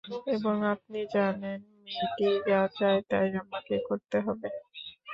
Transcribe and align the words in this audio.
এবং 0.35 0.55
আপনি 0.73 0.99
জানেন 1.15 1.59
মেয়েটি 1.83 2.27
যা 2.47 2.61
চায়, 2.77 3.01
তাই 3.09 3.27
আমাকে 3.41 3.75
করতে 3.87 4.17
হবে। 4.25 4.47